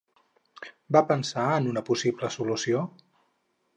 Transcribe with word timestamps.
Va 0.95 1.03
pensar 1.11 1.43
en 1.57 1.69
una 1.73 1.83
possible 1.91 2.31
solució? 2.37 2.83